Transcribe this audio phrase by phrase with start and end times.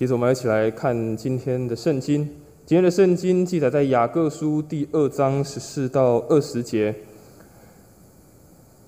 [0.00, 2.26] 接着我们一起来看今天的圣经。
[2.64, 6.94] 今天的圣经记载在雅各书第二章十四到二十节。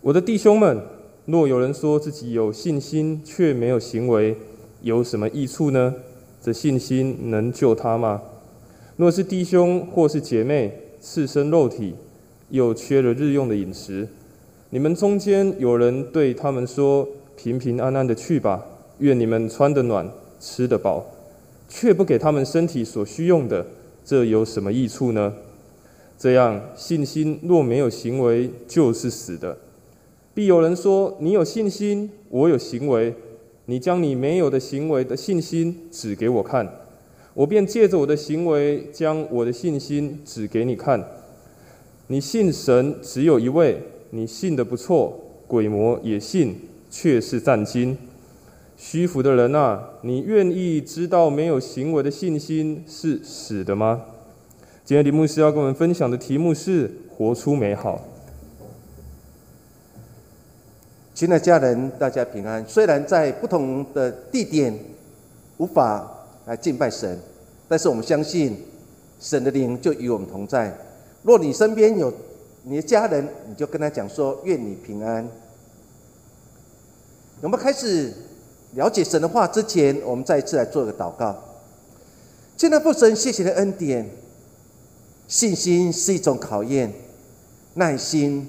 [0.01, 0.81] 我的弟兄们，
[1.27, 4.35] 若有人说自己有信心却没有行为，
[4.81, 5.95] 有什么益处呢？
[6.41, 8.23] 这信心能救他吗？
[8.97, 11.95] 若是弟兄或是姐妹赤身肉体，
[12.49, 14.09] 又缺了日用的饮食，
[14.71, 17.07] 你们中间有人对他们说
[17.37, 18.65] ：“平平安安的去吧，
[19.01, 20.11] 愿你们穿得暖，
[20.43, 21.07] 吃得饱。”
[21.75, 23.67] 却不给他们身体所需用的，
[24.05, 25.33] 这有什么益处呢？
[26.19, 29.57] 这样信心若没有行为，就是死的。
[30.35, 33.15] 必有人说：“你有信心，我有行为。
[33.65, 36.71] 你将你没有的行为的信心指给我看，
[37.33, 41.03] 我便借着我的行为将我的信心指给你看。
[42.09, 43.79] 你信神只有一位，
[44.11, 46.55] 你信的不错，鬼魔也信，
[46.91, 47.97] 却是战惊。
[48.85, 54.03] 虚浮的人啊，你愿意知道没有行为的信心是死的吗？
[54.85, 58.03] 今天李牧师要跟我们分享的题目是“活出美好”。
[61.15, 62.67] 亲爱的家人，大家平安。
[62.67, 64.77] 虽然在不同的地点
[65.59, 67.17] 无法来敬拜神，
[67.69, 68.57] 但是我们相信
[69.21, 70.77] 神的灵就与我们同在。
[71.23, 72.13] 若你身边有
[72.65, 75.29] 你的家人，你就跟他讲说：“愿你平安。”
[77.43, 78.13] 我们开始
[78.75, 81.37] 了解神的话之前，我们再一次来做一个祷告。
[82.57, 84.09] 亲爱的父神，谢谢的恩典。
[85.29, 86.93] 信心是一种考验，
[87.75, 88.49] 耐心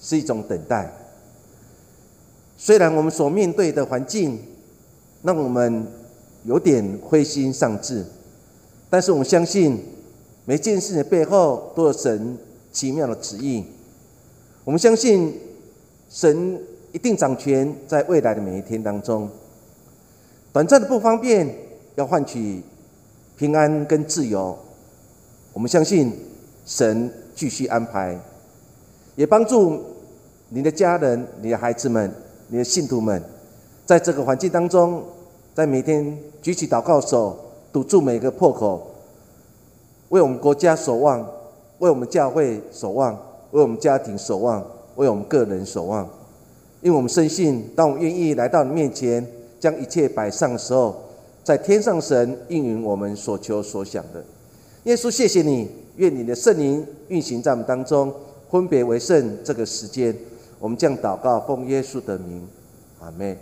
[0.00, 0.90] 是一种等待。
[2.56, 4.38] 虽然我们所面对的环境
[5.22, 5.86] 让我们
[6.44, 8.06] 有点灰心丧志，
[8.88, 9.84] 但是我们相信
[10.44, 12.38] 每件事的背后都有神
[12.72, 13.64] 奇妙的旨意。
[14.64, 15.38] 我们相信
[16.08, 16.60] 神
[16.92, 19.28] 一定掌权，在未来的每一天当中，
[20.52, 21.48] 短暂的不方便
[21.96, 22.62] 要换取
[23.36, 24.56] 平安跟自由。
[25.52, 26.12] 我们相信
[26.64, 28.18] 神继续安排，
[29.16, 29.82] 也帮助
[30.48, 32.12] 你的家人、你的孩子们。
[32.50, 33.22] 你的信徒们，
[33.84, 35.02] 在这个环境当中，
[35.54, 37.38] 在每天举起祷告手，
[37.70, 38.90] 堵住每个破口，
[40.08, 41.20] 为我们国家守望，
[41.80, 43.12] 为我们教会守望，
[43.50, 44.64] 为我们家庭守望，
[44.96, 46.08] 为我们个人守望。
[46.80, 49.26] 因为我们深信，当我们愿意来到你面前，
[49.58, 50.96] 将一切摆上的时候，
[51.42, 54.24] 在天上神应允我们所求所想的。
[54.84, 58.14] 耶稣，谢谢你，愿你的圣灵运行在我们当中，
[58.50, 60.14] 分别为圣这个时间。
[60.60, 62.46] 我们将祷告，奉耶稣的名，
[63.00, 63.36] 阿门。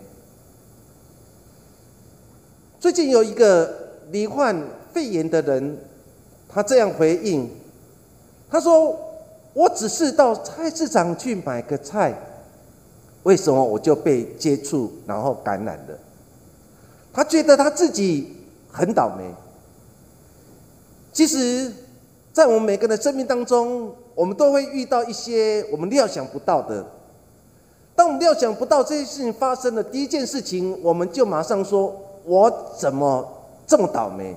[2.78, 3.74] 最近有一个
[4.10, 4.56] 罹患
[4.92, 5.78] 肺炎的人，
[6.48, 7.50] 他这样回应
[8.50, 8.98] ：“他说，
[9.54, 12.14] 我只是到菜市场去买个菜，
[13.26, 15.98] 为什么我就被接触，然后感染了？
[17.12, 18.37] 他觉得他自己
[18.70, 19.34] 很倒霉。
[21.12, 21.72] 其实，
[22.32, 26.86] 在我们每个人的生命当中，我们都会遇到一些我们料想不到的。”
[27.97, 31.92] 当我们料想不到这些事情发生的第一件事情，我们就马上说
[32.25, 32.48] ：“我
[32.78, 33.26] 怎么
[33.66, 34.36] 这么倒霉？”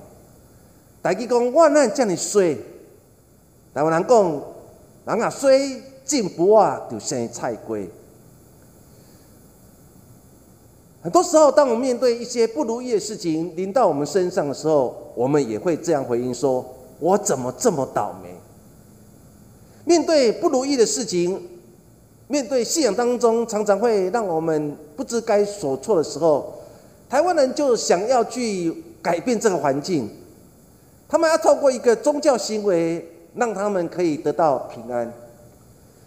[1.00, 2.56] 大家讲万难叫你衰，
[3.72, 4.42] 台湾人讲
[5.04, 7.88] 人啊衰进不啊就生菜龟。
[11.02, 16.64] 很多时候，当我们面对一些不如意的事情临到我们身上的时候，我们也会这样回应说
[17.00, 18.34] ：“我怎么这么倒霉？”
[19.86, 21.48] 面对不如意的事情。
[22.28, 26.52] 面对信仰当中，常常会让我们不知该所措的时候，
[27.08, 28.72] 台湾人就想要去
[29.02, 30.08] 改变这个环境，
[31.08, 35.12] 他们要透过一个宗教行为，让他们可以得到平安。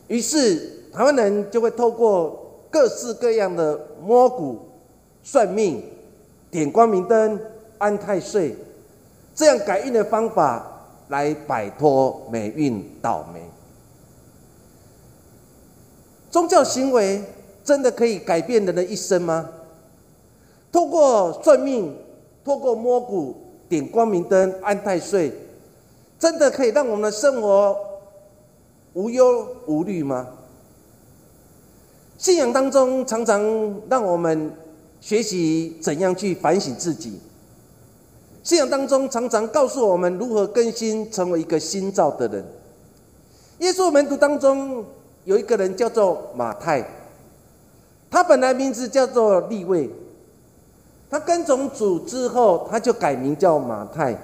[0.07, 4.59] 于是，台湾人就会透过各式各样的摸骨、
[5.23, 5.81] 算命、
[6.51, 7.39] 点光明灯、
[7.77, 8.55] 安太岁
[9.33, 10.63] 这样改运的方法，
[11.07, 13.41] 来摆脱霉运倒霉。
[16.29, 17.23] 宗教行为
[17.63, 19.49] 真的可以改变人的一生吗？
[20.71, 21.95] 透过算命，
[22.43, 23.35] 透过摸骨、
[23.69, 25.31] 点光明灯、安太岁，
[26.19, 27.77] 真的可以让我们的生活
[28.93, 30.27] 无忧无虑吗？
[32.17, 33.41] 信仰当中常常
[33.89, 34.51] 让我们
[35.03, 37.19] 学习怎样去反省自己。
[38.41, 42.45] 信仰当中常常告诉我们如何更新，成为一个新造的人。
[43.59, 44.85] 耶稣门徒当中。
[45.25, 46.85] 有一个人叫做马太，
[48.11, 49.89] 他本来名字叫做利位，
[51.09, 54.21] 他跟从主之后，他就改名叫马太。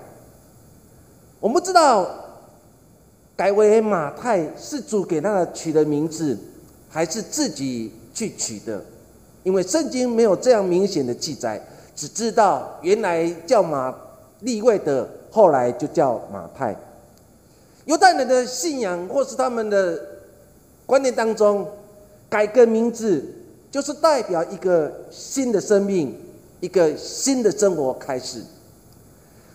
[1.39, 2.05] 我们不知道
[3.37, 6.37] 改为马太是主给他的取的名字，
[6.89, 8.83] 还是自己去取的，
[9.43, 11.61] 因为圣经没有这样明显的记载。
[11.95, 13.93] 只知道原来叫马
[14.39, 16.73] 立位的，后来就叫马太。
[17.85, 19.99] 犹太人的信仰或是他们的
[20.85, 21.67] 观念当中，
[22.29, 23.21] 改个名字
[23.69, 26.15] 就是代表一个新的生命，
[26.61, 28.41] 一个新的生活开始。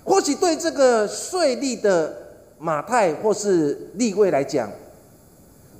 [0.05, 2.15] 或许对这个税吏的
[2.59, 4.71] 马太或是立位来讲，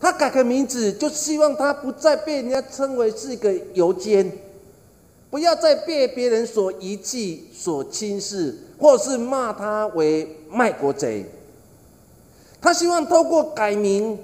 [0.05, 4.31] 他改个名字，就希望他不再被人家称为是一个游奸，
[5.31, 11.25] 不要再被别人所遗弃、所轻视，或是骂他为卖国贼。
[12.61, 14.19] 他希望透过改名，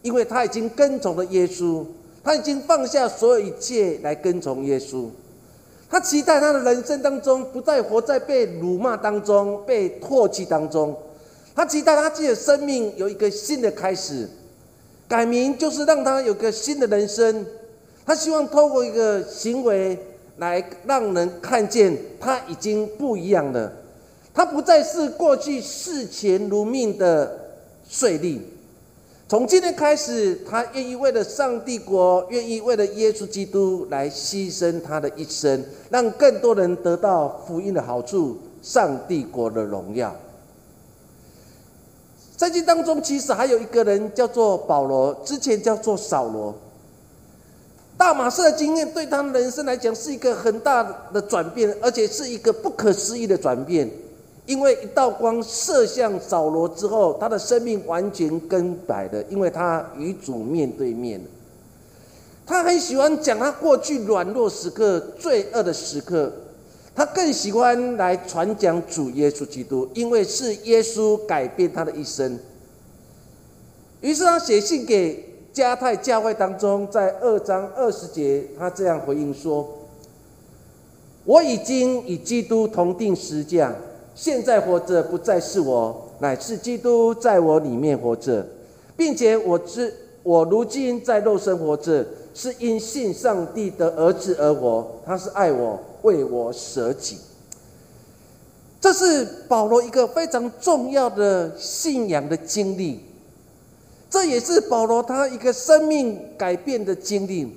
[0.00, 1.84] 因为他已经跟从了耶稣，
[2.24, 5.10] 他已经放下所有一切来跟从耶稣。
[5.90, 10.96] 他期待他的人生当中不再活在被辱骂当中、被唾弃当中。
[11.54, 14.26] 他期待他自己的生命有一个新的开始。
[15.10, 17.44] 改名就是让他有个新的人生。
[18.06, 19.98] 他希望透过一个行为
[20.36, 23.72] 来让人看见他已经不一样了。
[24.32, 27.38] 他不再是过去视钱如命的。
[27.92, 28.38] 税吏，
[29.28, 40.14] 从今天开始，他愿意为了上帝国，愿意为了耶稣基督来牺牲他的一生，让更多人得到福音的好处，上帝国的荣耀。
[42.40, 46.54] 圣经当中，其实还有一个人叫做保罗，之前叫做扫罗。
[47.98, 50.82] 大马士的经验对他人生来讲是一个很大
[51.12, 53.86] 的转变，而且是一个不可思议的转变。
[54.46, 61.20] 因为一道光射向扫罗之后，他的生命完全更改了，因为他与主面对面
[62.46, 66.32] 他很喜欢讲他过去软弱时刻、罪恶的时刻，
[67.00, 72.38] 他更喜欢来传讲主耶稣基督，因为是耶稣改变他的一生。
[74.02, 79.66] 于是他写信给加泰教会当中，在二章二十节，他这样回应说
[81.24, 83.74] ：“我已经与基督同定十架。”
[84.14, 88.46] 现在活着不再是我，乃是基督在我里面活着，
[88.94, 89.90] 并且我知
[90.22, 92.04] 我如今在肉身活着，
[92.34, 94.86] 是因信上帝的儿子而活。
[95.06, 97.18] 他是爱我，为我舍己。
[98.80, 103.00] 这是保罗一个非常重要的信仰的经历，
[104.08, 107.52] 这也是保罗他一个生命改变的经历，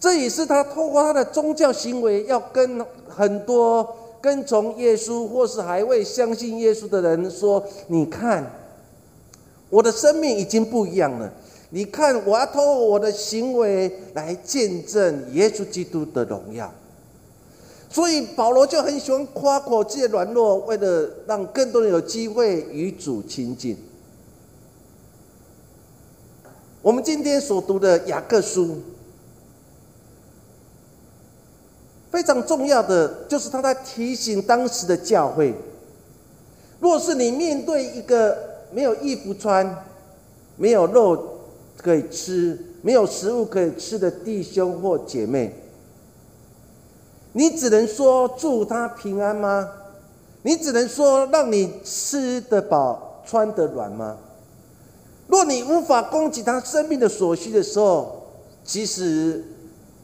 [0.00, 3.96] 这也是他透过他的宗教行为要跟很多。
[4.22, 7.60] 跟从耶稣，或是还未相信耶稣的人说
[7.90, 8.48] ：“你看，
[9.68, 11.28] 我的生命已经不一样了。
[11.70, 16.72] 你看，我要透过我的行为来见证耶稣基督的荣耀。”
[17.92, 23.76] 所以保罗就很喜欢夸口自己的软弱，为了让更多人有机会与主亲近。
[26.80, 28.78] 我们今天所读的雅各书。
[32.10, 35.54] 非常重要的就是他在提醒当时的教会：
[36.80, 38.36] 若是你面对一个
[38.70, 39.84] 没有衣服穿、
[40.56, 41.38] 没有肉
[41.76, 45.54] 可以吃、没有食物可以吃的弟兄或姐妹，
[47.32, 49.68] 你只能说祝他平安吗？
[50.42, 54.16] 你只能说让你吃得饱、穿得暖吗？
[55.28, 58.22] 若你无法供给他生命的所需的时候，
[58.64, 59.44] 其实。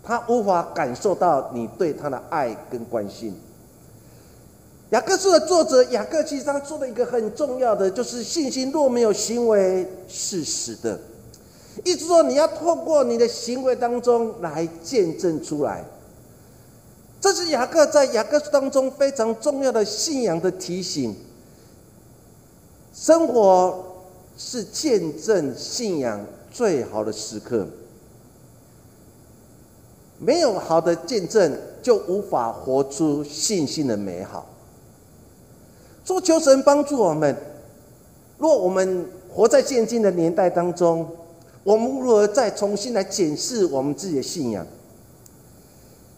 [0.00, 3.38] 他无法感受到你对他的爱跟关心。
[4.88, 10.98] 雅各书的作者雅各其实他说了一个很重要的，就是信心若没有行为是死的。
[11.84, 15.84] 意思说，你要透过你的行为当中来见证出来。
[17.20, 21.16] 这是雅各在雅各书当中非常重要的信仰的提醒。
[22.94, 23.84] 生活
[24.36, 27.66] 是见证信仰最好的时刻。
[30.18, 34.46] 没有好的见证，就无法活出信心的美好。
[36.04, 37.36] 说求神帮助我们。
[38.38, 41.08] 若我们活在现今的年代当中，
[41.64, 44.64] 我们如何再重新来检视我们自己的信仰？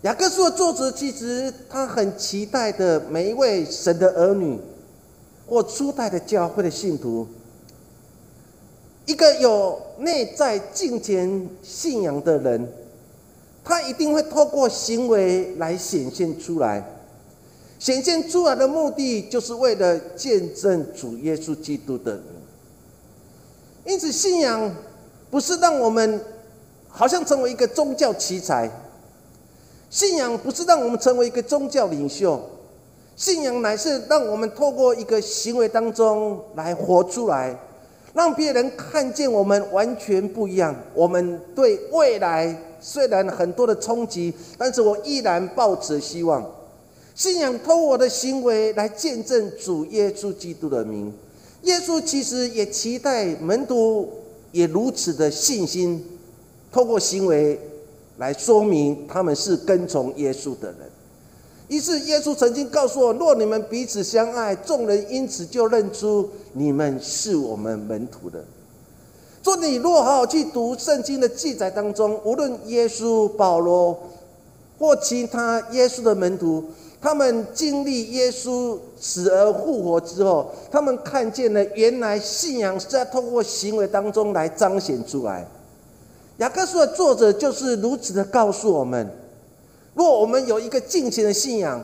[0.02, 4.58] 雅各书的作者其实他很期待的每一位神的儿女，
[5.46, 7.26] 或初代的教会的信徒，
[9.04, 12.66] 一个有内在敬虔信仰的人。
[13.62, 16.82] 他一定会透过行为来显现出来，
[17.78, 22.18] 显现出来的目的就是为了见证主耶稣基督的。
[23.84, 24.74] 因此，信仰
[25.30, 26.24] 不是让我们
[26.88, 28.68] 好像成为一个宗教奇才，
[29.90, 32.40] 信仰不是让我们成为一个宗教领袖，
[33.16, 37.58] 信仰乃是让我们透过一个行为当中来活出来，
[38.14, 42.56] 让别人看见我们完全不一样，我们对未来。
[42.82, 46.42] 虽然很多的冲击，但是我依然抱持希望。
[47.14, 51.12] 信仰透过我的行为来见证主耶稣基督的名。
[51.64, 54.08] 耶稣其实也期待门徒
[54.52, 56.02] 也如此的信心，
[56.72, 57.60] 透过行为
[58.20, 60.78] 来说明他们是跟从耶稣的人。
[61.68, 68.44] 于是耶稣曾经告诉我：若你们彼此相爱，众人因此就认出你们是我们门徒的。
[69.42, 73.98] 说你若好好去读圣经的记载当中，无论耶稣、保罗
[74.78, 76.62] 或其他耶稣的门徒。
[77.02, 85.48] 他们经历耶稣死而复活之后，他们看见了原来信仰是在透过行为当中来彰显出来。
[86.40, 89.08] 雅各书的作者就是如此的告诉我们：
[89.94, 91.80] 若我们有一个敬虔的信仰，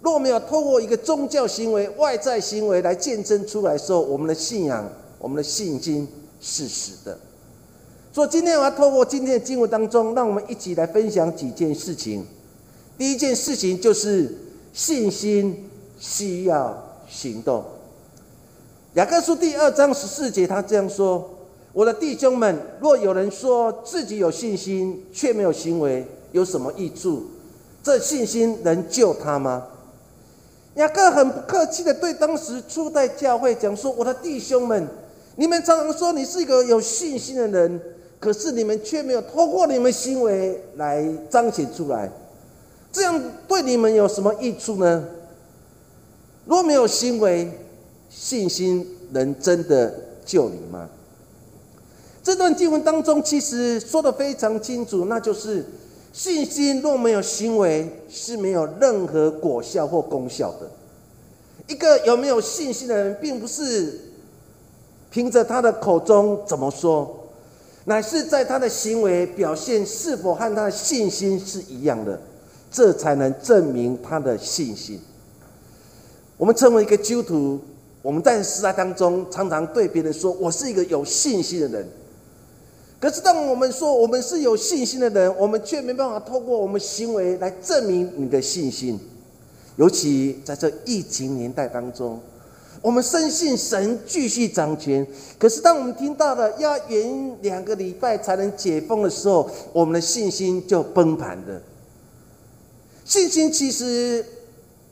[0.00, 6.06] 若没有透过一个宗教行为、外在行为来见证出来的时候，我们的信仰、我们的信心
[6.40, 7.18] 是死的。
[8.12, 12.26] 所以今天我要透过今天的经文当中，让我们一起来分享几件事情。
[12.98, 14.38] 第一件事情就是。
[14.74, 15.68] 信心
[15.98, 17.62] 需要行动。
[18.94, 21.28] 雅各书第二章十四节，他这样说
[21.72, 27.24] ：“我的弟兄们，若有人说自己有信心，却没有行为，有什么益处？
[27.82, 29.66] 这信心能救他吗？”
[30.76, 34.86] 雅各很不客气的对当时初代教会讲说：“我的弟兄们，
[35.36, 37.80] 你们常常说你是一个有信心的人，
[38.18, 42.10] 可是你们却没有通过你们行为来彰显出来。”
[42.92, 45.04] 这样对你们有什么益处呢？
[46.44, 47.50] 若没有行为，
[48.10, 49.94] 信心能真的
[50.26, 50.88] 救你吗？
[52.22, 55.64] 这段经文当中其实说的非常清楚，那就是
[56.12, 60.70] 信心若没有行为，是没有任何果效或功效的。
[61.66, 63.98] 一个有没有信心的人，并不是
[65.10, 67.28] 凭着他的口中怎么说，
[67.86, 72.20] 乃是在他的行为表现是否和他的信心是一样的。
[72.70, 74.98] 这才能证明他的信心。
[76.38, 77.60] 我们成为一个基督徒，
[78.00, 81.86] 我们在时代当中常常对别人说：“我是一个有信心的人。”
[83.02, 88.96] 可是，当我们说我们是有信心的人，我们却没办法透过我们行为来证明你的信心。
[89.74, 92.20] 尤其在这疫情年代当中，
[92.80, 95.04] 我们深信神继续掌权。
[95.36, 101.60] 可是，当我们听到了要延两个礼拜才能解封的时候，我们的信心就崩盘了。
[103.04, 104.24] 信心其实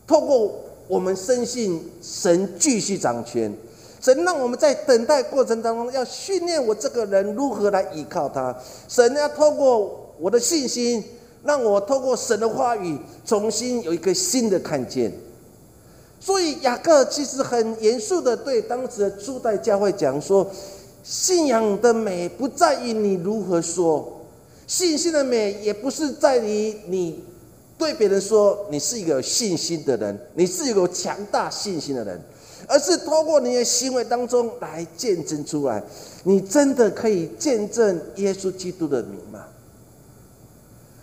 [0.04, 0.52] 透过
[0.88, 3.54] 我们深信神继续掌权，
[4.00, 8.56] 神让我们在等待过程当中要训练我这个人如何来依靠他。
[8.88, 11.04] 神要透过我的信心，
[11.44, 15.12] 让我透过神的话语重新有一个新的看见。
[16.18, 20.50] 所以雅各其实很严肃的对当时的初代教会讲说：
[21.02, 24.20] 信仰的美不在于你如何说，
[24.66, 27.24] 信心的美也不是在于你。
[27.78, 32.20] 对别人说你是一个有信心的人，你是一个强大信心的人，
[32.70, 35.82] 而是通过你的行为当中来见证出来，
[36.22, 39.44] 你真的可以见证耶稣基督的名吗？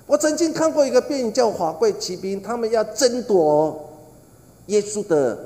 [0.06, 3.86] 我曾经看过一个电影叫《华贵骑兵》，他们要争夺
[4.68, 5.38] 耶稣的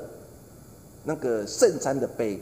[1.02, 2.40] 那个圣餐的杯。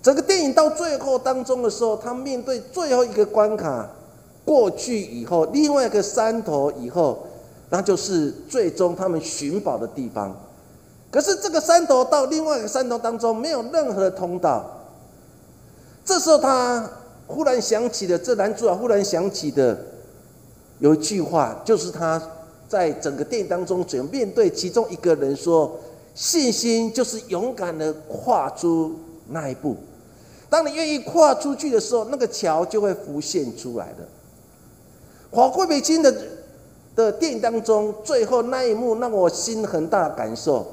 [0.00, 3.90] 整个电影到最后当中的时候，他面对最后一个关卡。
[4.44, 7.26] 过去以后，另外一个山头以后，
[7.68, 10.40] 那就是最终他们寻宝的地方。
[11.10, 14.64] 可是这个山头到另外一个山头当中没有任何的通道。
[16.04, 16.88] 这时候他
[17.26, 19.76] 忽然想起的，这男主角忽然想起的
[20.78, 22.20] 有一句话，就是他
[22.68, 25.78] 在整个电影当中，只要面对其中一个人说
[26.14, 28.94] ：“信心就是勇敢的跨出
[29.28, 29.76] 那一步。
[30.48, 34.06] 当你愿意跨出去的时候，那个桥就会浮现出来的。”
[35.30, 36.14] 华贵北京的
[36.94, 40.66] 的电影当中，最后那一幕让我心很大的感受，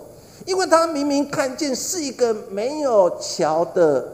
[0.46, 4.06] 因为他明明看见是一个没有桥的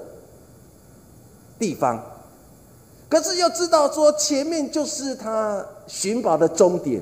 [1.58, 2.04] 地方，
[3.10, 7.02] 可是又知道说前面就是他寻宝的终点，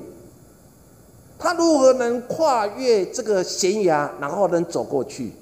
[1.38, 5.32] 他如何能跨越这个悬崖，然后能走过去？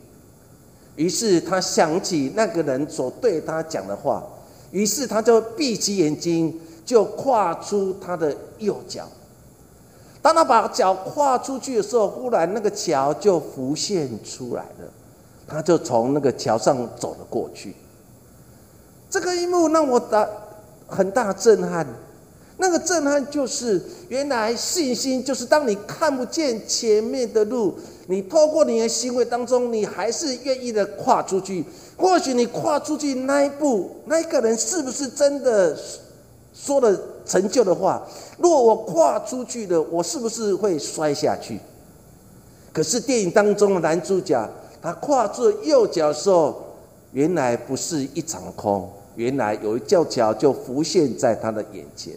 [0.96, 4.24] 于是他想起那个人所对他讲的话，
[4.70, 6.60] 于是他就闭起眼睛。
[6.86, 9.08] 就跨出他的右脚，
[10.26, 14.92] 当他把脚跨出去的时候，忽然那个桥就浮现出来了，
[15.46, 17.76] 他就从那个桥上走了过去。
[19.08, 20.28] 这个一幕让我的
[20.88, 21.86] 很大震撼，
[22.56, 27.72] 那个震撼就是原来信心就是当你看不见前面的路，
[28.08, 31.64] 你透过你的行为当中，你还是愿意的跨出去。
[31.96, 35.78] 或许你跨出去那一步，那个人是不是真的？
[36.52, 38.06] 说了成就的话，
[38.38, 41.58] 如果我跨出去了，我是不是会摔下去？
[42.72, 44.48] 可是电影当中的男主角，
[44.80, 46.62] 他跨出右脚的时候，
[47.12, 52.14] 原来不是一场空，原来有一座桥就浮现在他的眼前。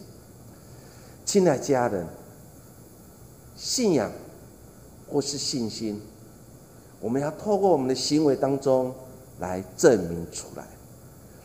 [1.25, 2.05] 亲爱家人，
[3.55, 4.11] 信仰
[5.07, 6.01] 或是信心，
[6.99, 8.93] 我们要透过我们的行为当中
[9.39, 10.63] 来证明出来，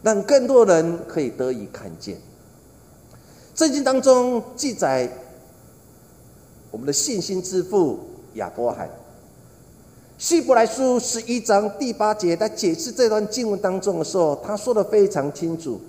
[0.03, 2.19] 让更多人可以得以看见。
[3.55, 5.09] 圣经当中记载，
[6.73, 8.01] 我们的信心之父
[8.35, 8.91] 亚伯罕。
[10.19, 15.81] 希伯来书十一章第八节在解释这段经文当中的时候，他说的非常清楚。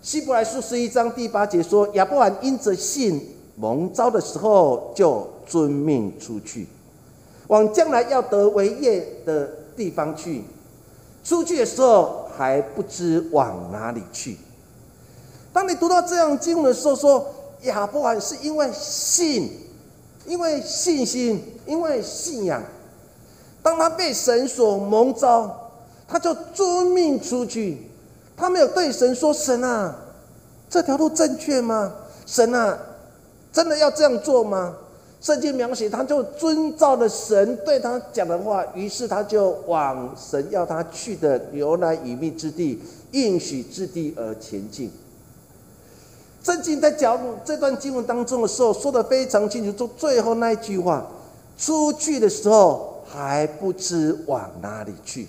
[0.00, 3.20] 希伯来书十一章第八节说：“亚伯罕因着信
[3.56, 6.66] 蒙召的时候，就遵命出去，
[7.48, 10.42] 往将来要得为业的地方去。
[11.22, 14.38] 出去的时候还不知往哪里去。”
[15.54, 17.26] 当你读到这样经文的时候，说
[17.62, 19.48] 亚伯罕是因为信，
[20.26, 22.60] 因为信心，因为信仰。
[23.62, 25.70] 当他被神所蒙召，
[26.08, 27.78] 他就遵命出去。
[28.36, 29.94] 他没有对神说：“神啊，
[30.68, 31.94] 这条路正确吗？
[32.26, 32.76] 神啊，
[33.52, 34.74] 真的要这样做吗？”
[35.22, 42.82] 圣经描写，他就遵照了神对他讲的话，于是他就往神要他去的牛奶与蜜之地、
[43.12, 44.90] 应许之地而前进。
[46.44, 51.04] 圣经在讲这段经文当中的时候，说的非常清楚，就最后那一句话
[51.58, 55.28] ：“出去的时候。”还不知往哪里去，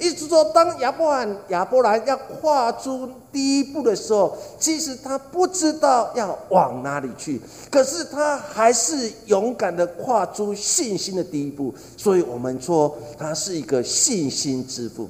[0.00, 7.40] 意思说，当亚伯兰亚伯兰要跨出第一步的时候，其实他不知道要往哪里去，
[7.70, 11.72] 可是他还是勇敢的跨出信心的第一步。
[11.96, 15.08] 所以我们说，他是一个信心之父。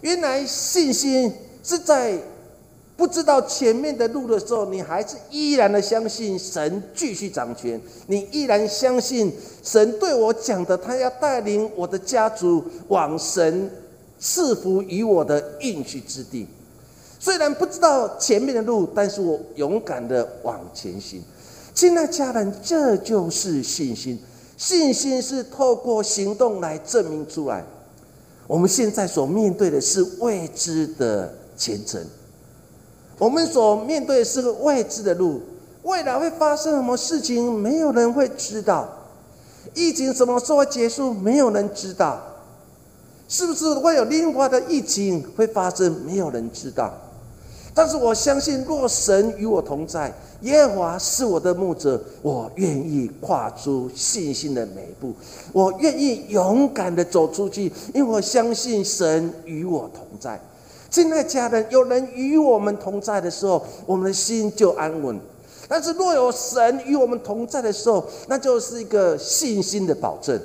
[0.00, 2.18] 原来信心是在。
[3.00, 13.70] 不知道前面的路的时候，你还是依然的相信神继续掌权，你依然相信神对我讲的，他要带领我的家族往神
[14.18, 16.46] 赐福于我的应许之地。
[17.18, 21.22] 虽然不知道前面的路，但是我勇敢的往前行。
[21.72, 24.20] 亲爱家人，这就是信心。
[24.58, 27.64] 信心是透过行动来证明出来。
[28.46, 32.04] 我们现在所面对的是未知的前程。
[33.20, 35.42] 我们所面对是个未知的路，
[35.82, 38.88] 未来会发生什么事情，没有人会知道。
[39.74, 42.18] 疫情什么时候结束，没有人知道。
[43.28, 46.92] 是不是会有另外的疫情会发生，没有人知道。
[47.74, 55.14] 但是我相信，若神与我同在，耶和华是我的牧者，我愿意跨出信心的每一步，
[55.52, 60.40] 我愿意勇敢的走出去，因为我相信神与我同在。
[60.90, 65.16] 亲爱家人，有人与我们同在的时候，我们的心就安稳；
[65.68, 70.38] 但是若有神与我们同在的时候，那就是一个信心的保证。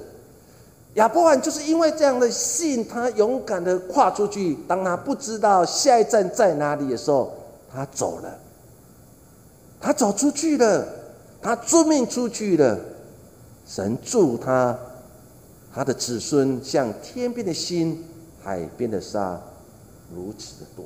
[0.94, 4.56] 亚伯罕就是因为这样的信，他勇敢的跨出去。
[4.68, 7.34] 当他不知道下一站在哪里的时候，
[7.74, 8.40] 他走了，
[9.82, 10.88] 他走出去了，
[11.42, 12.80] 他遵命出去了。
[13.68, 14.78] 神助他，
[15.74, 18.06] 他的子孙像天边的星，
[18.44, 19.42] 海边的沙。
[20.14, 20.86] 如此的多，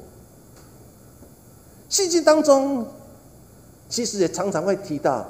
[1.89, 2.86] 信经当中，
[3.89, 5.27] 其实也常常会提到，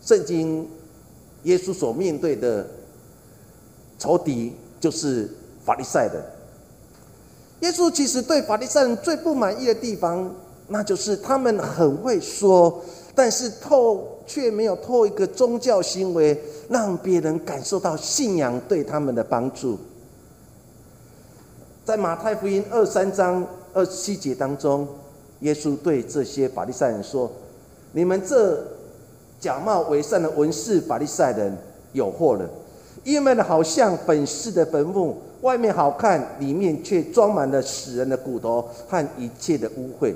[0.00, 0.68] 圣经
[1.42, 2.66] 耶稣所面对的
[3.98, 5.28] 仇敌就是
[5.64, 6.22] 法利赛人。
[7.60, 10.32] 耶稣其实对法利赛人最不满意的地方，
[10.68, 12.82] 那就是他们很会说，
[13.14, 19.78] 但是透却没有透一个宗教行为，让别人感受到信仰对他们的帮助。
[21.88, 24.86] 在马太福音二三章二七节当中，
[25.40, 27.32] 耶稣对这些法利赛人说
[27.92, 28.62] ：“你们这
[29.40, 31.56] 假冒伪善的文士法利赛人
[31.94, 32.46] 有祸了，
[33.04, 40.14] 因为，好像粉饰的坟墓，外面好看，里面却装满了死人的骨头和一切的污秽。”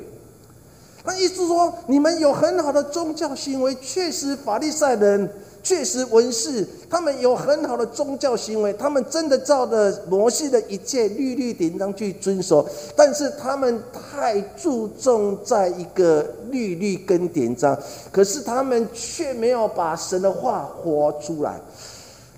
[1.06, 5.26] 那意思说，你们有很好的宗教行为，确实法利赛人。
[5.62, 17.79] 确实，文士他们有很好的宗教行为，他们真的照着摩西的一切律律典章去遵守，但是他们太注重在一个律律跟典章，
[18.11, 21.61] 可是他们却没有把神的话活出来。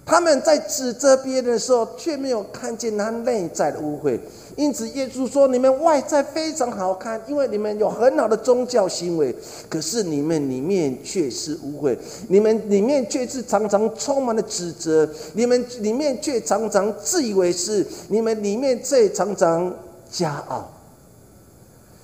[0.07, 4.21] 他们在指责别人的时候，却没有看见他内在的污秽。
[4.57, 9.35] 因此，耶稣说：“你们外在非常好看，因为你们有很好的宗教行为，
[9.69, 19.75] 可是你们里面却是污秽，你们里面却是常常充满了指责，你们里面却常常自以为是，你们里面却常常
[20.13, 20.71] 骄傲。”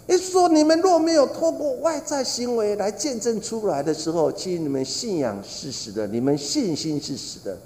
[0.08, 7.56] 耶稣说：“你们若没有透过外在行为来见证出来的时候，其实你们信仰是死的，你们信心是死的。”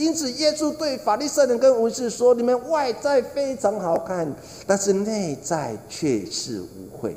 [0.00, 4.34] 因此，耶稣对法利赛人跟文士说：“你们外在非常好看，
[4.66, 7.12] 但是内在却是污秽，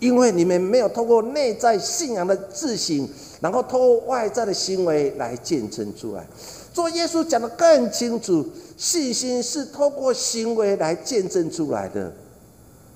[0.00, 3.08] 因为你们没有通过内在信仰的自省，
[3.40, 6.26] 然后通过外在的行为来见证出来。
[6.72, 8.44] 做耶稣讲的更清楚，
[8.76, 12.12] 信心是通过行为来见证出来的，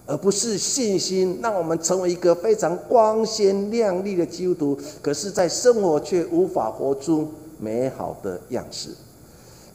[0.05, 7.29] 而不是信心让我们成为一个非常光鲜亮丽的基督徒，可是，在生活却无法活出
[7.61, 8.90] 美好的样式。”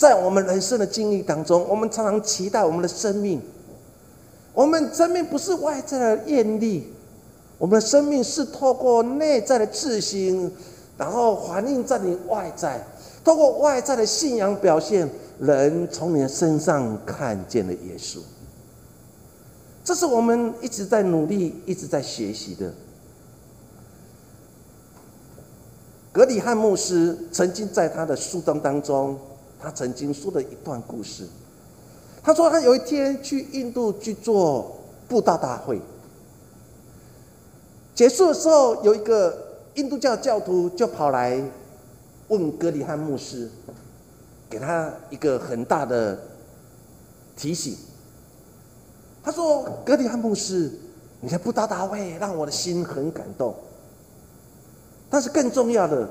[0.03, 3.41] 在我们人生的经历当中，我们常常期待我们的生命。
[4.53, 6.91] 我们生命不是外在的艳丽，
[7.57, 10.51] 我们的生命是透过内在的自信，
[10.97, 12.85] 然后反映在你外在，
[13.23, 18.17] 透过外在的信仰表现，人从你的身上看见了耶稣。
[19.85, 22.73] 这是我们一直在努力、一直在学习的。
[26.11, 29.17] 格里汉牧师曾经在他的书章当中。
[29.63, 31.25] 他曾经说的一段故事，
[32.21, 34.75] 他说他有一天去印度去做
[35.07, 35.79] 布道大会，
[37.95, 41.41] 结束的时候，有一个印度教教徒就跑来
[42.27, 43.49] 问格里汉牧师，
[44.49, 46.19] 给他一个很大的
[47.37, 47.77] 提醒。
[49.23, 50.69] 他说：“格里汉牧师，
[51.21, 53.55] 你的布道大会让我的心很感动，
[55.09, 56.05] 但是更重要的。”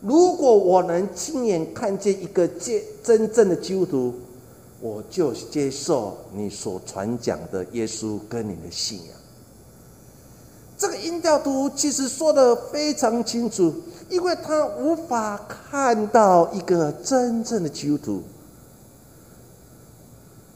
[0.00, 4.14] 如果我能亲眼看见一个接真正的基督徒，
[4.80, 9.08] 我就接受你所传讲的耶稣跟你的信仰。
[10.78, 13.74] 这个音调图其实说的非常清楚，
[14.10, 18.22] 因为他无法看到一个真正的基督徒。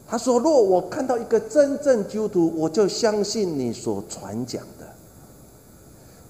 [0.07, 4.62] 他说：“若我看到一个真正基督徒，我就相信你所传讲。”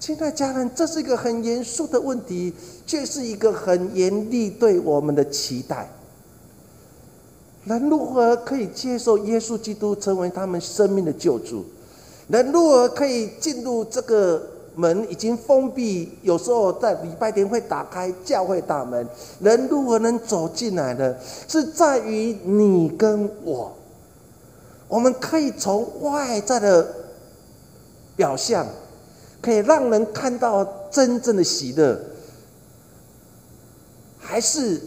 [0.01, 2.51] 亲爱家人，这是一个很严肃的问题，
[2.87, 5.87] 却是一个很严厉对我们的期待。
[7.65, 11.63] 人如何可以接受耶稣基督成为他们生命的救主？
[12.29, 14.41] 人如何可以进入这个
[14.73, 16.09] 门已经封闭？
[16.23, 19.07] 有时候在礼拜天会打开教会大门，
[19.39, 21.15] 人如何能走进来呢？
[21.47, 23.71] 是在于你跟我，
[24.87, 26.87] 我们可以从外在的
[28.15, 28.65] 表象。
[29.41, 31.99] 可以让人看到真正的喜乐，
[34.19, 34.79] 还是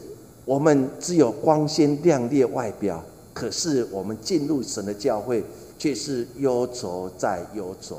[0.45, 3.03] 我们只有光鲜亮丽外表？
[3.33, 5.45] 可是我们进入神的教会，
[5.77, 7.99] 却是忧愁在忧愁，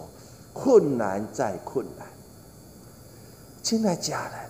[0.54, 2.08] 困难在困难。
[3.62, 4.50] 亲爱家人，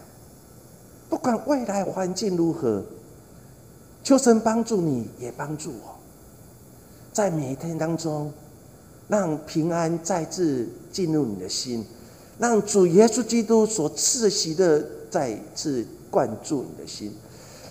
[1.09, 2.83] 不管未来环境如何，
[4.03, 5.95] 求神帮助你，也帮助我，
[7.11, 8.31] 在每一天当中，
[9.07, 11.83] 让平安再次进入你的心。
[12.37, 17.11] 让主耶稣基督所赐喜的再次灌注你的心，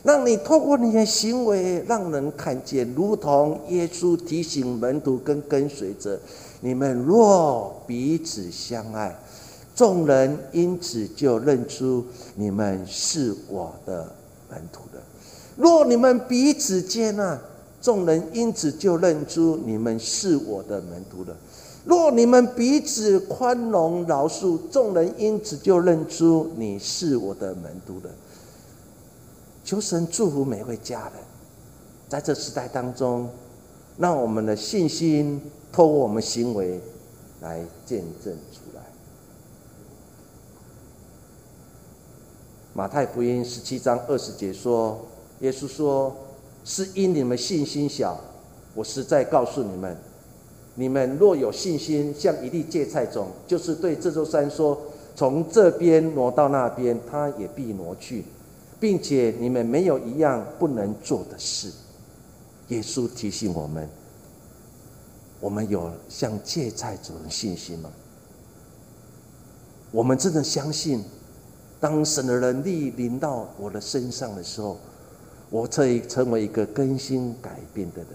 [0.03, 6.19] 让你透过你的行为，让人看见，如同耶稣提醒门徒跟跟随者：
[6.61, 9.15] 你们若彼此相爱，
[9.75, 12.05] 众人因此就认出
[12.37, 14.13] 你们是我的
[14.51, 15.01] 门徒的；
[15.57, 17.39] 若你们彼此接纳，
[17.83, 21.37] 众人因此就认出你们是我的门徒了。
[21.85, 28.11] 若你们彼此宽容饶恕，众人因此就认出你是我的门徒了。
[29.65, 31.13] 求神祝福每位家人，
[32.09, 33.29] 在这时代当中，
[33.99, 36.81] 让我们的信心透过我们行为
[37.43, 38.81] 来见证出来。
[42.73, 45.05] 马太福音十七章二十节说
[45.41, 46.17] ：“耶稣说，
[46.65, 48.19] 是因你们信心小，
[48.75, 49.95] 我实在告诉你们。”
[50.77, 54.77] 你们若有信心，像一粒芥菜种，就是对这座山说
[55.15, 58.25] ：“从这边挪到那边，它也必挪去，
[58.81, 61.71] 并且你们没有一样不能做的事。”
[62.69, 63.89] 耶稣提醒我们：
[65.39, 67.91] 我们有像芥菜种的信心吗？
[69.93, 71.05] 我们真的相信，
[71.79, 74.77] 当神的能力临到我的身上的时候，
[75.51, 78.09] 我可以成为一个更新改变的人。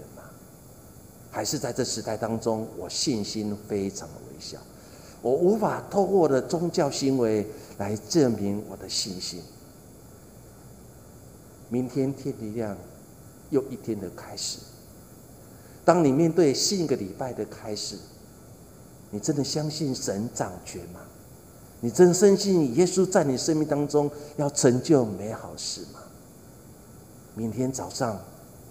[1.30, 4.58] 还是在这时代当中，我信心非常的微小，
[5.22, 7.46] 我无法透过我的宗教行为
[7.78, 9.40] 来证明我的信心。
[11.68, 12.76] 明天天一亮，
[13.50, 14.58] 又一天的开始。
[15.84, 17.96] 当你面对新一个礼拜的开始，
[19.10, 21.00] 你真的相信神掌权吗？
[21.80, 26.00] 你真深信耶稣在你生命当中要成就美好事吗？
[27.34, 28.20] 明天早上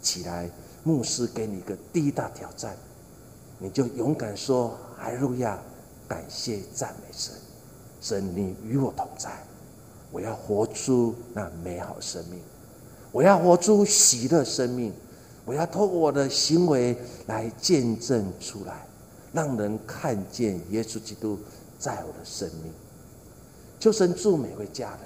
[0.02, 0.50] 起来。
[0.90, 2.76] 牧师给你一个第一大挑战，
[3.60, 5.60] 你就勇敢说：“哈路亚，
[6.08, 7.36] 感谢赞美神，
[8.02, 9.30] 神你与我同在，
[10.12, 12.42] 我要活出那美好生命。
[13.12, 14.92] 我要活出喜乐生命，
[15.46, 16.98] 我要透过我的行为
[17.28, 18.88] 来见证出来，
[19.32, 21.38] 让人看见耶稣基督
[21.78, 22.74] 在我的生命。
[23.80, 25.00] 求神祝每位家人。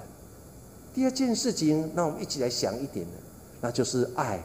[0.94, 3.12] 第二件事情，让我们一起来想一点的，
[3.60, 4.42] 那就是爱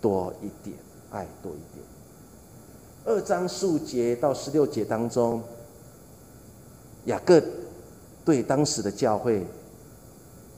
[0.00, 0.76] 多一点，
[1.10, 1.84] 爱多一点。
[3.04, 5.42] 二章十五节到十六节当中，
[7.06, 7.42] 雅各
[8.24, 9.46] 对当时的教会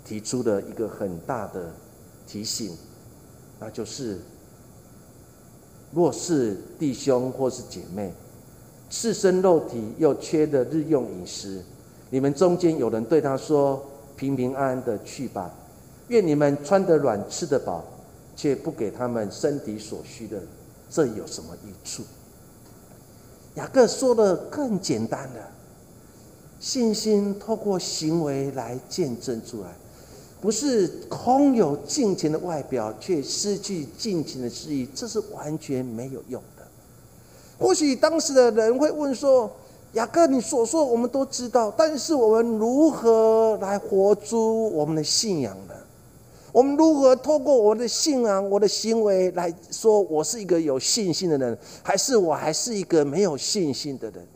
[0.05, 1.71] 提出了一个很大的
[2.27, 2.77] 提醒，
[3.61, 4.19] 那就是：
[5.93, 8.13] 若是弟兄或是姐妹，
[8.91, 11.63] 赤身肉体又缺的日用饮食，
[12.11, 13.85] 你们中间有人对他说。
[14.15, 15.51] 平平安安的去吧，
[16.09, 17.83] 愿你们穿得暖，吃得饱，
[18.35, 20.41] 却不给他们身体所需的，
[20.91, 22.03] 这有什么益处？
[23.55, 25.51] 雅各说的更简单了，
[26.59, 29.75] 信心透过行为来见证出来，
[30.41, 36.63] 不是空有金钱的外表，却失去金钱的示意，这是完全没有用的。
[37.59, 39.51] 或许当时的人会问说。
[39.93, 45.75] 雅各，你所说我们都知道，但是我们如何来活出我们的信仰呢？
[46.53, 54.27] 我们如何透过我的信仰、我的行为来说，我是一个有信心的人，还是我还是一个没有信心的人？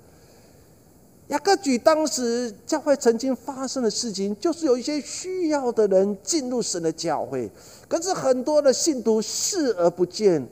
[1.29, 7.51] 雅各举当时教会曾经发生的事情，就是有一些需要的人进入神的教会，
[7.87, 10.47] 可是很多的信徒视而不见，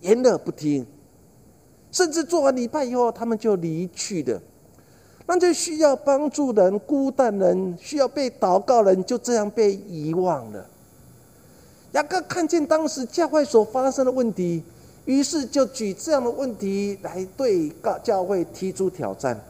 [0.00, 0.86] 言而不听。
[1.92, 4.40] 甚至做完礼拜以后，他们就离去的。
[5.32, 10.66] 那就需要帮助人、孤单人、需要被祷告人，就这样被遗忘了。
[11.92, 14.60] 雅各看见当时教会所发生的问题，
[15.04, 19.40] 于是就举这样的问题来对教教会提出挑战。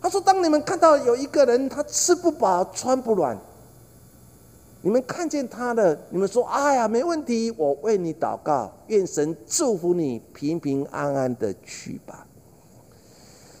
[0.00, 3.36] 他说：“当你们看到有一个人，他吃不饱、穿不暖。”
[4.80, 12.24] 你们看见他的，你们说：“哎呀，没问题，我为你祷告，愿神祝福你平平安安的去吧。”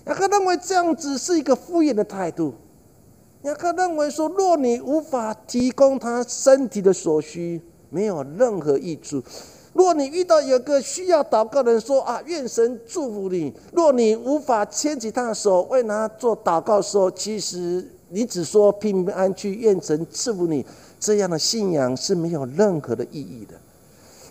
[0.06, 2.54] 雅各认为这样子是一个敷衍的态度。
[3.42, 9.22] 雅各认为说，若你无法提供他身体的所需，没有任何益处。
[9.72, 20.64] 若你遇到有个需要祷告的人，说：“啊，愿神祝福你。”若你无法牵起他的手为他做祷告的时候，其实你只说平安去，愿神赐福你。
[21.00, 23.54] 这样的信仰是没有任何的意义的。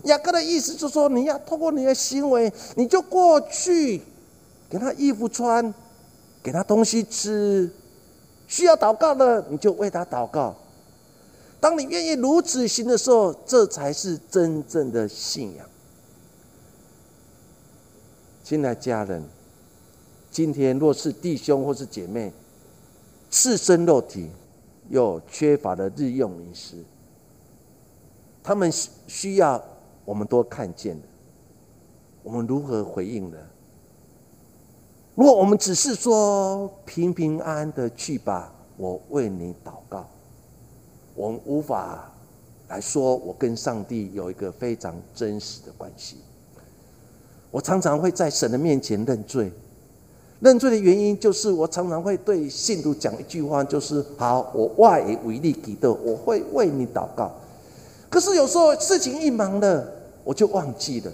[0.04, 4.00] 雅各的意思就是说，你要通过你的行为，你就过去
[4.68, 5.72] 给他衣服穿，
[6.42, 7.70] 给他东西吃，
[8.46, 10.54] 需要祷告的你就为他祷告。
[11.60, 15.66] 当你愿意如此行的时候，这才是真正的信仰。
[18.42, 19.24] 亲爱的家人，
[20.30, 22.32] 今天若是弟兄或是姐妹，
[23.30, 24.30] 赤身肉体。
[24.90, 26.76] 又缺乏了日用饮食，
[28.42, 28.70] 他们
[29.06, 29.64] 需要
[30.04, 31.08] 我们多看见的，
[32.22, 33.38] 我们如何回应呢？
[35.14, 40.04] 如果我们只是说平平安安的去吧，我为你祷告，
[41.14, 42.10] 我们无法
[42.68, 46.16] 来说我跟上帝有一个非常真实的关系。
[47.52, 49.52] 我常常会在神的面前认罪。
[50.40, 57.30] 认罪的原因就是，我常常会对信徒讲一句话，就是“好，我外为力给的，我会为你祷告。”
[58.10, 59.86] 可是有时候事情一忙了，
[60.24, 61.12] 我就忘记了，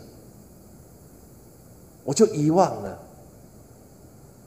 [2.03, 2.99] 我就遗忘了。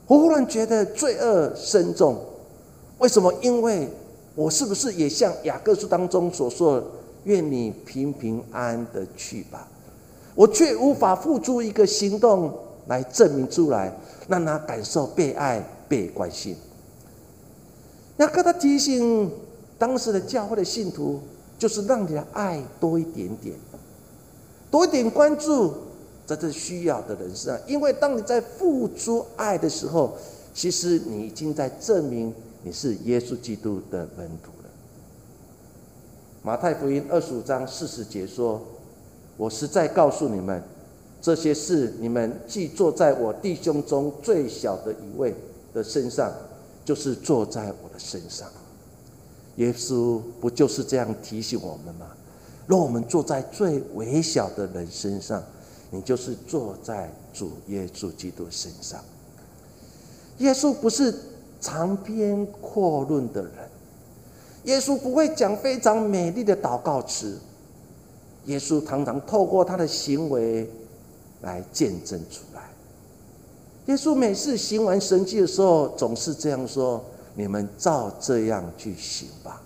[0.08, 2.18] 我忽然觉得罪恶深重。
[3.00, 3.34] 为什么？
[3.42, 3.88] 因为
[4.36, 6.84] 我是不是也像雅各书当中所说
[7.26, 9.68] ：“愿你平平安安的去吧。”
[10.36, 12.54] 我却无法付出一个行动
[12.88, 13.94] 来证明出来。
[14.30, 16.56] 让他感受被爱、被关心。
[18.20, 19.30] 雅各他提醒
[19.78, 21.20] 当时的教会的信徒，
[21.60, 23.54] 就是让你的爱多一点点，
[24.72, 25.74] 多一点关注
[26.26, 27.60] 在这需要的人身上。
[27.68, 30.18] 因为当你在付出爱的时候，
[30.54, 32.34] 其实你已经在证明
[32.64, 34.70] 你是耶稣基督的门徒了。
[36.42, 38.62] 马太福音二十五章四十节说
[39.38, 40.62] ：“我实在告诉你们。”
[41.24, 45.34] 这些事，你们既坐在我弟兄中最小的一位
[45.74, 46.30] 的身上，
[46.84, 48.46] 就是坐在我的身上。
[49.56, 52.08] 耶稣不就是这样提醒我们吗？
[52.68, 55.42] 若我们坐在最微小的人身上，
[55.94, 59.00] 你就是坐在主耶稣基督身上。
[60.40, 61.16] 耶稣不是
[61.62, 63.54] 长篇阔论的人，
[64.66, 67.40] 耶稣不会讲非常美丽的祷告词，
[68.48, 70.70] 耶稣常常透过他的行为。
[71.44, 72.70] 来见证出来。
[73.88, 77.04] 耶稣每次行完神迹的时候，总是这样说
[77.36, 79.62] ：“你们照这样去行吧。”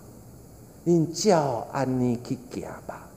[0.82, 3.07] 你叫安妮去行吧。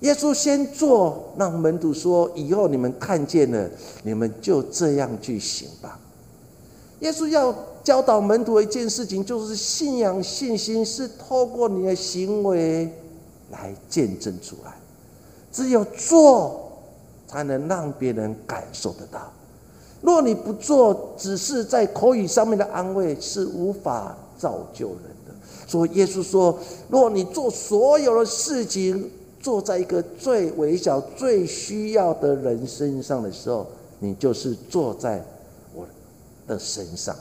[0.00, 3.68] 耶稣先做，让门徒说：“以后你们看见了，
[4.04, 5.98] 你们就这样去行吧。”
[7.00, 12.92] 耶稣要教导门徒一件事情，就是信仰信心是透过你的行为
[13.50, 14.72] 来见证出来，
[15.52, 16.70] 只有做，
[17.26, 19.32] 才能让别人感受得到。
[20.00, 25.34] 若你不做，只是在口语上面的安慰，是无法造就人的。
[25.66, 26.56] 所以耶稣说
[26.88, 29.10] ：“若你做所有的事情，
[29.48, 33.66] 坐在一个最微小、最需要的人身上的时候，
[33.98, 35.24] 你就是坐在
[35.74, 35.86] 我
[36.46, 37.16] 的身上。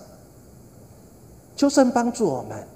[1.55, 2.67] 求神帮助我们，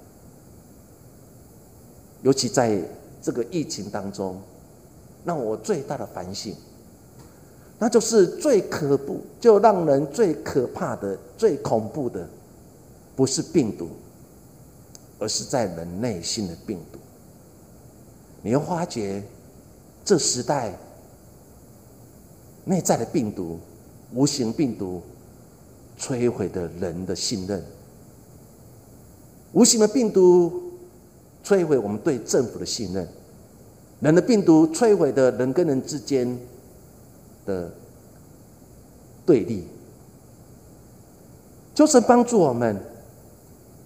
[2.22, 2.82] 尤其在
[3.20, 4.40] 这个疫情当中，
[5.22, 6.56] 让我最大的反省，
[7.78, 12.26] 那就是最可怖、就让人最可怕的、最恐怖的，
[13.14, 13.90] 不是病毒，
[15.18, 16.98] 而是在人内心的病毒。
[18.40, 19.22] 你要发觉，
[20.04, 20.72] 这时代
[22.64, 23.58] 内在的病毒、
[24.14, 25.02] 无形病毒，
[25.98, 27.60] 摧毁的人的信任；
[29.52, 30.72] 无形的病毒
[31.44, 33.04] 摧毁我们对政府的信任；
[34.00, 36.38] 人的病毒摧毁的人跟人之间
[37.46, 37.72] 的
[39.24, 39.66] 对立。
[41.74, 42.78] 求神帮助我们，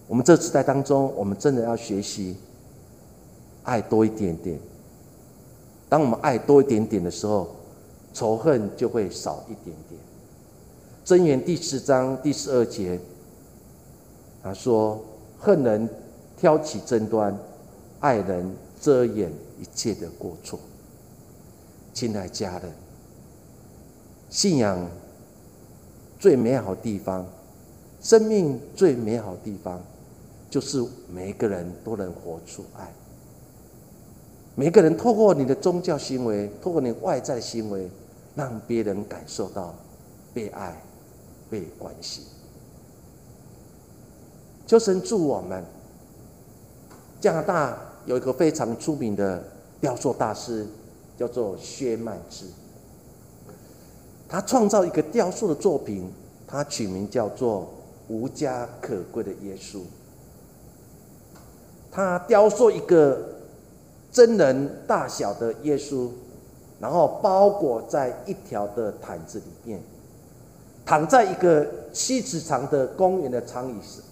[0.09, 2.37] 我们这时代当中，我们真的要学习。
[3.63, 4.57] 爱多一点点。
[5.89, 7.49] 当我们爱多一点点的时候，
[8.13, 10.01] 仇恨就会少一点点。
[11.05, 12.99] 箴言第十章第十二节，
[14.43, 15.01] 他说
[15.39, 15.89] ：“恨人
[16.37, 17.39] 挑起争端，
[18.01, 20.59] 爱人遮掩一切的过错。”
[21.95, 22.73] 亲爱家人，
[24.29, 24.89] 信仰
[26.19, 27.25] 最美好地方，
[28.01, 29.81] 生命最美好地方，
[30.51, 32.93] 就是每个人都能活出爱。
[34.59, 37.91] 每个人透过你的宗教行为，透过你外在行为，
[38.35, 39.75] 让别人感受到
[40.33, 40.83] 被爱、
[41.51, 42.25] 被关心。
[44.67, 45.63] 求神助我们。
[47.21, 49.45] 加拿大有一个非常出名的
[49.79, 50.67] 雕塑大师，
[51.19, 52.47] 叫做薛曼之。
[54.27, 56.11] 他创造一个雕塑的作品，
[56.47, 57.61] 他取名叫做
[58.09, 59.77] 《无家可归的耶稣》。
[61.93, 63.36] 他雕塑一个。
[64.11, 66.09] 真人大小的耶稣，
[66.81, 69.81] 然后包裹在一条的毯子里面，
[70.85, 74.03] 躺在一个七尺长的公园的长椅上。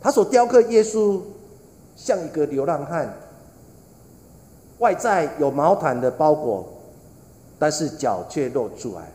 [0.00, 1.20] 他所雕刻耶稣
[1.96, 3.12] 像一个流浪汉，
[4.78, 6.66] 外在有毛毯的包裹，
[7.58, 9.10] 但是脚却露出来。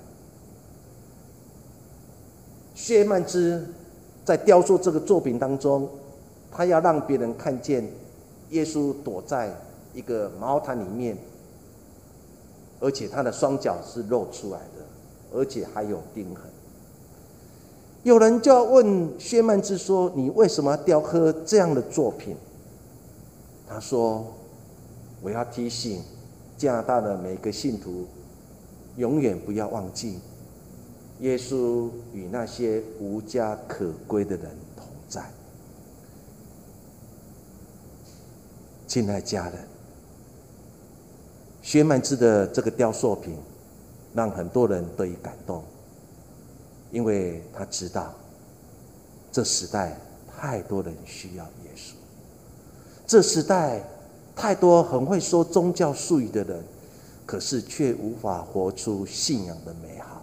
[2.76, 3.64] 谢曼之
[4.26, 5.88] 在雕塑这个作品当中，
[6.52, 7.88] 他要让别人看见。
[8.52, 9.54] 耶稣躲在
[9.94, 11.18] 一个毛毯里面，
[12.80, 14.86] 而且他的双脚是露出来的，
[15.34, 16.44] 而且还有钉痕。
[18.04, 22.36] 有人就要问薛曼之说：“你为什么要雕刻这样的作品？”
[23.70, 24.26] 他说
[25.22, 26.02] ：“我要提醒
[26.58, 28.08] 加拿大的每个信徒，
[28.98, 30.20] 永远不要忘记，
[31.20, 35.24] 耶稣与那些无家可归的人同在。”
[38.92, 39.54] 亲爱家人，
[41.62, 43.38] 薛曼之的这个雕塑品，
[44.14, 45.64] 让很多人得以感动，
[46.92, 48.14] 因为他知道，
[49.32, 51.94] 这时代太多人需要耶稣，
[53.08, 53.82] 这时代
[54.36, 56.62] 太多很会说宗教术语的人，
[57.26, 60.22] 可是却无法活出信仰的美好。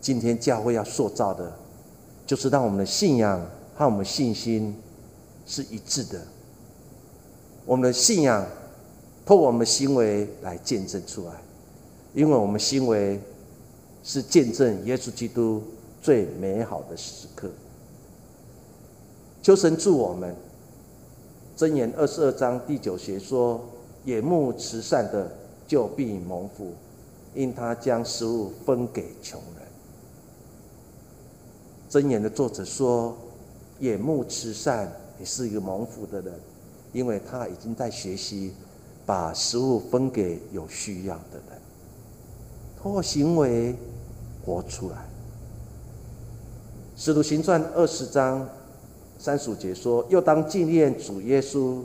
[0.00, 1.52] 今天教会要塑造的，
[2.24, 4.80] 就是让我们的信仰和我们信心
[5.44, 6.24] 是一致的。
[7.66, 8.46] 我们的信仰，
[9.24, 11.32] 透过我们的行为来见证出来，
[12.12, 13.20] 因为我们行为
[14.02, 15.62] 是见证耶稣基督
[16.02, 17.50] 最美好的时刻。
[19.42, 20.34] 求神助我们。
[21.56, 23.64] 箴言二十二章第九节说
[24.06, 25.30] ：“眼目慈善的，
[25.68, 26.72] 就必蒙福，
[27.32, 29.68] 因他将食物分给穷人。”
[31.88, 33.16] 箴言的作者说
[33.78, 36.34] ：“眼目慈善，你是一个蒙福的人。”
[36.94, 38.54] 因为他已经在学习
[39.04, 41.60] 把食物分给有需要的人，
[42.80, 43.74] 通过行为
[44.46, 45.04] 活出来。
[46.96, 48.48] 使徒行传二十章
[49.18, 51.82] 三十五节说：“又当纪念主耶稣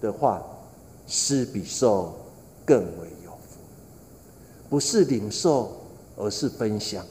[0.00, 0.44] 的话，
[1.06, 2.14] 施比受
[2.66, 3.58] 更为有福。
[4.68, 5.72] 不是领受，
[6.16, 7.02] 而是分享；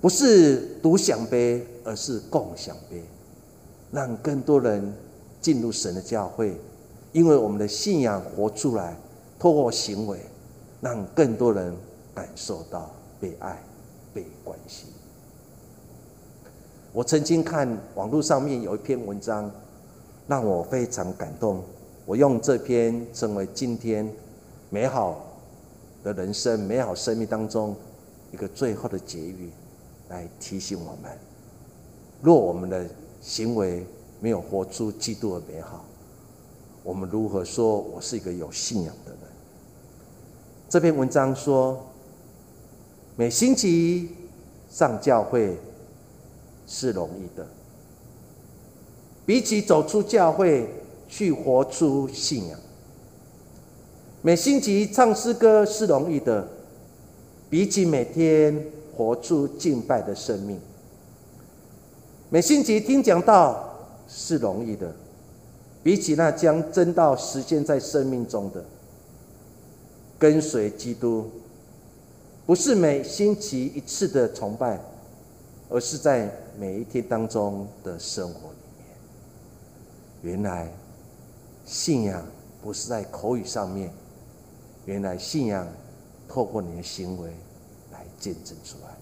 [0.00, 3.04] 不是独享杯，而是共享杯。”
[3.92, 4.94] 让更多人
[5.40, 6.54] 进入神的教会，
[7.12, 8.96] 因为我们的信仰活出来，
[9.38, 10.18] 透过行为，
[10.80, 11.74] 让更多人
[12.14, 13.58] 感受到被爱、
[14.12, 14.88] 被关心。
[16.92, 19.50] 我曾经看网络上面有一篇文章，
[20.26, 21.62] 让我非常感动。
[22.04, 24.12] 我用这篇成为今天
[24.68, 25.24] 美好
[26.02, 27.76] 的人生、美好生命当中
[28.32, 29.50] 一个最后的结语，
[30.08, 31.16] 来提醒我们：
[32.20, 32.84] 若我们的
[33.20, 33.86] 行为
[34.20, 35.84] 没有活出基督的美好，
[36.82, 39.20] 我们如何说我是一个有信仰的人？
[40.68, 41.84] 这篇文章说，
[43.16, 44.10] 每星期
[44.70, 45.58] 上教会。
[46.72, 47.44] 是容易的，
[49.26, 50.72] 比起走出教会
[51.08, 52.56] 去活出信仰，
[54.22, 56.46] 每星期唱诗歌是容易的，
[57.48, 58.66] 比起每天
[58.96, 60.60] 活出敬拜的生命，
[62.28, 63.69] 每星期听讲道
[64.12, 64.92] 是容易的，
[65.82, 68.64] 比起那将真道实现在生命中的
[70.18, 71.30] 跟随基督，
[72.44, 74.78] 不是每星期一次的崇拜。
[75.72, 80.68] 而是在每一天当中的生活里面，原来
[81.64, 82.26] 信仰
[82.60, 83.88] 不是在口语上面，
[84.84, 85.64] 原来信仰
[86.26, 87.30] 透过你的行为
[87.92, 88.96] 来见证出来。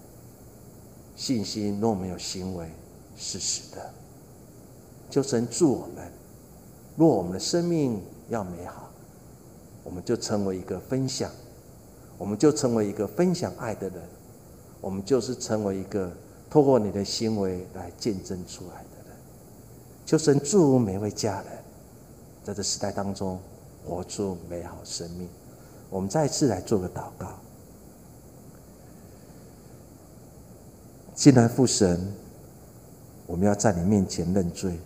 [1.15, 2.69] 信心若没有行为
[3.17, 3.91] 是死的，
[5.09, 6.11] 就神助我们。
[6.95, 8.89] 若我们的生命要美好，
[9.83, 11.31] 我们就成为一个分享，
[12.17, 14.01] 我们就成为一个分享爱的人，
[14.81, 16.11] 我们就是成为一个。
[16.49, 19.15] 透过你的行为来见证出来的人，
[20.03, 21.59] 求神祝福每位家人，
[22.43, 23.39] 在这时代当中
[23.85, 25.29] 活出美好生命。
[25.91, 27.37] 我们再次来做个祷告。
[31.13, 32.11] 进来父神，
[33.27, 34.79] 我们要在你面前认罪。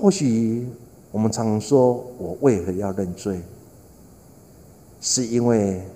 [0.00, 0.66] 或许
[1.12, 3.42] 我们常说，我为何要认罪？
[4.98, 5.86] 是因为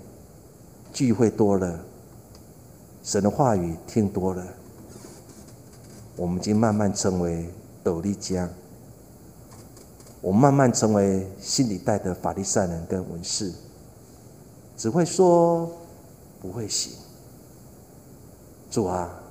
[0.93, 1.81] 聚会多了。
[3.03, 4.47] 神的话语听多了，
[6.17, 7.49] 我们已经慢慢成为
[7.83, 8.47] 斗笠家，
[10.21, 13.53] 我慢慢成为心里带的法利赛人跟文士，
[14.77, 15.71] 只会说
[16.43, 16.93] 不会行。
[18.71, 19.23] 主啊，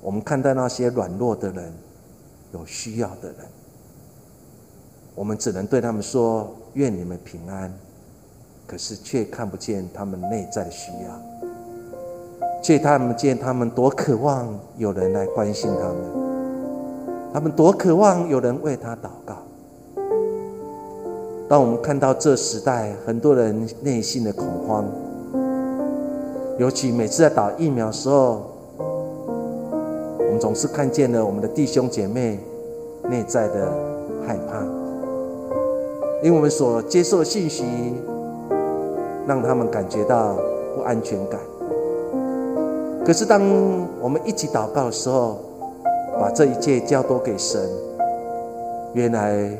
[0.00, 1.72] 我们看待那些软弱的人、
[2.52, 3.46] 有需要的人，
[5.16, 7.72] 我们只能对他们说愿你们平安，
[8.66, 11.08] 可是却看不见他们内在的需要。
[12.62, 14.46] 借他们见他们多渴望
[14.76, 15.96] 有人来关心他们，
[17.32, 19.36] 他们多渴望有人为他祷告。
[21.48, 24.84] 当我们看到这时代很多人内心的恐慌，
[26.58, 32.38] 尤其每次在打疫苗的时候，我们总是看见了我们的弟兄姐妹
[33.08, 33.72] 内在的
[34.26, 34.60] 害怕，
[36.22, 37.64] 因为我们所接受的信息，
[39.26, 40.36] 让他们感觉到
[40.74, 41.38] 不安全感。
[43.04, 43.40] 可是，当
[44.00, 45.38] 我们一起祷告的时候，
[46.18, 47.60] 把这一切交托给神，
[48.94, 49.50] 原来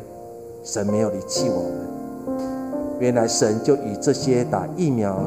[0.65, 2.39] 神没有离弃我们，
[2.99, 5.19] 原来神就与这些打疫苗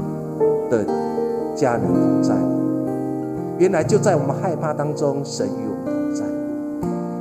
[0.70, 0.84] 的
[1.56, 2.36] 家人同在，
[3.58, 6.26] 原来就在我们害怕当中，神与我们同在，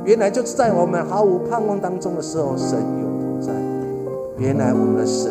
[0.03, 3.05] 原来就是在我们毫无盼望当中的时候，神与，
[4.39, 5.29] 原来我们的神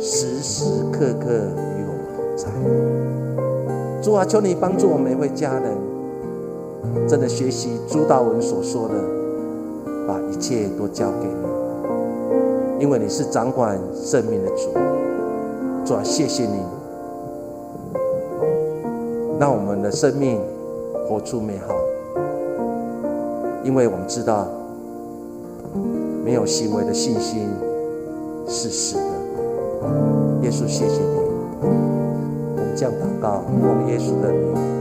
[0.00, 2.48] 时时刻刻与我们同在。
[4.02, 5.76] 主啊，求你帮助我们每一位家人，
[7.06, 8.94] 真的学习朱道文所说的，
[10.06, 14.70] 把一切都交给你，因为你是掌管生命的主。
[15.84, 16.62] 主啊，谢谢你，
[19.38, 20.40] 让我们的生命
[21.06, 21.74] 活出美好，
[23.62, 24.46] 因为我们知道，
[26.24, 27.46] 没有行为的信心
[28.48, 29.02] 是死的。
[30.42, 31.18] 耶稣，谢谢你。
[32.74, 34.77] 这样祷告，奉耶稣的名。